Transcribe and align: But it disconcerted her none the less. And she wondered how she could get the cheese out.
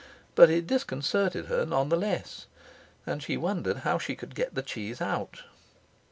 But 0.33 0.49
it 0.49 0.65
disconcerted 0.65 1.45
her 1.45 1.63
none 1.63 1.89
the 1.89 1.95
less. 1.95 2.47
And 3.05 3.21
she 3.21 3.37
wondered 3.37 3.77
how 3.85 3.99
she 3.99 4.15
could 4.15 4.33
get 4.33 4.55
the 4.55 4.63
cheese 4.63 4.99
out. 4.99 5.43